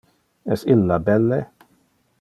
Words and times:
Es 0.55 0.63
illa 0.77 0.99
belle? 1.11 1.41